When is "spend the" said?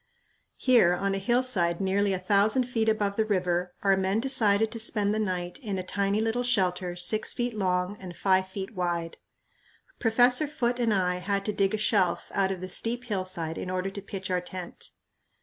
4.79-5.19